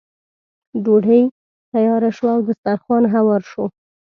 [0.83, 1.21] ډوډۍ
[1.71, 3.63] تیاره شوه او دسترخوان هوار شو.